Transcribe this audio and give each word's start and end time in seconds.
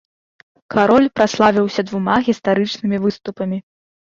Кароль 0.75 1.09
праславіўся 1.19 1.81
двума 1.91 2.17
гістарычнымі 2.29 2.97
выступамі. 3.05 3.57